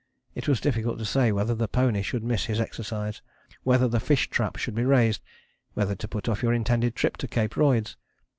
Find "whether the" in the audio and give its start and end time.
1.31-1.67, 3.61-3.99